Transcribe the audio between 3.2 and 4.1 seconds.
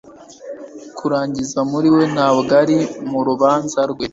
rubanza rwe